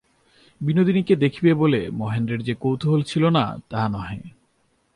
[0.61, 4.19] বিনোদিনীকে দেখিবে বলিয়া মহেন্দ্রের যে কৌতূহল ছিল না, তাহা নহে।